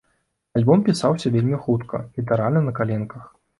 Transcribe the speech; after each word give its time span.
Альбом 0.59 0.85
пісаўся 0.87 1.33
вельмі 1.37 1.61
хутка, 1.67 2.03
літаральна 2.19 2.67
на 2.71 2.77
каленках. 2.83 3.33